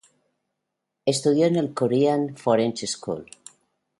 Estudió 1.05 1.45
en 1.45 1.57
el 1.57 1.75
"Korean 1.75 2.35
Foreign 2.35 2.75
School". 2.75 3.27